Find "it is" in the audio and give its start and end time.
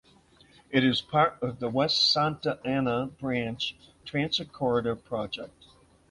0.71-0.99